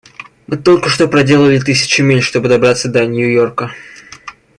[0.47, 3.69] Мы только что проделали тысячи миль, чтобы добраться до Нью-Йорка.